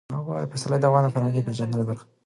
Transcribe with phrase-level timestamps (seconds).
[0.51, 2.13] پسرلی د افغانانو د فرهنګي پیژندنې برخه ده.